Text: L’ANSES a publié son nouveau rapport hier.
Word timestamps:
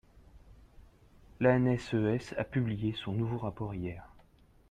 L’ANSES 1.41 2.33
a 2.35 2.43
publié 2.43 2.95
son 2.97 3.11
nouveau 3.13 3.37
rapport 3.37 3.75
hier. 3.75 4.03